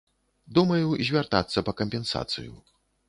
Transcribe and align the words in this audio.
Думаю, 0.57 0.87
звяртацца 1.09 1.65
па 1.67 1.77
кампенсацыю. 1.83 2.53